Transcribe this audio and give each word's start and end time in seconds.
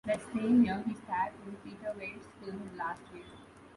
That 0.05 0.19
same 0.33 0.63
year, 0.65 0.83
he 0.87 0.95
starred 0.95 1.33
in 1.45 1.55
Peter 1.57 1.93
Weir's 1.95 2.25
film 2.39 2.67
"The 2.71 2.75
Last 2.79 3.03
Wave". 3.13 3.21